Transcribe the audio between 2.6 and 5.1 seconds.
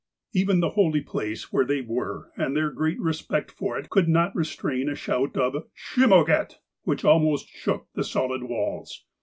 great respect for it, could not restrain a